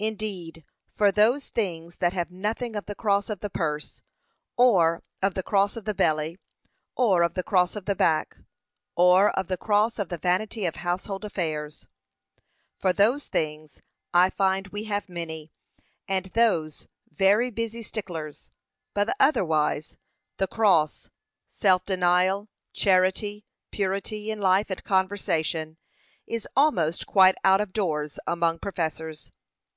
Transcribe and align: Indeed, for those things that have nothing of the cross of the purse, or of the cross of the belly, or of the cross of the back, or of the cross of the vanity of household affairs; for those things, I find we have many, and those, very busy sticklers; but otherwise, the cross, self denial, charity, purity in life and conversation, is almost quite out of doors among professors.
Indeed, 0.00 0.64
for 0.92 1.10
those 1.12 1.48
things 1.48 1.96
that 1.96 2.12
have 2.12 2.30
nothing 2.30 2.74
of 2.76 2.86
the 2.86 2.94
cross 2.96 3.28
of 3.28 3.40
the 3.40 3.50
purse, 3.50 4.00
or 4.56 5.02
of 5.22 5.34
the 5.34 5.42
cross 5.42 5.76
of 5.76 5.86
the 5.86 5.94
belly, 5.94 6.38
or 6.96 7.22
of 7.22 7.34
the 7.34 7.42
cross 7.44 7.74
of 7.74 7.84
the 7.84 7.94
back, 7.96 8.36
or 8.96 9.30
of 9.36 9.48
the 9.48 9.56
cross 9.56 9.98
of 9.98 10.08
the 10.08 10.18
vanity 10.18 10.66
of 10.66 10.76
household 10.76 11.24
affairs; 11.24 11.88
for 12.78 12.92
those 12.92 13.26
things, 13.26 13.80
I 14.14 14.30
find 14.30 14.68
we 14.68 14.84
have 14.84 15.08
many, 15.08 15.52
and 16.08 16.26
those, 16.26 16.86
very 17.12 17.50
busy 17.50 17.82
sticklers; 17.82 18.50
but 18.94 19.10
otherwise, 19.20 19.96
the 20.38 20.48
cross, 20.48 21.08
self 21.48 21.84
denial, 21.84 22.48
charity, 22.72 23.44
purity 23.72 24.30
in 24.30 24.40
life 24.40 24.70
and 24.70 24.82
conversation, 24.82 25.76
is 26.26 26.48
almost 26.56 27.06
quite 27.06 27.36
out 27.44 27.60
of 27.60 27.72
doors 27.72 28.18
among 28.28 28.58
professors. 28.58 29.32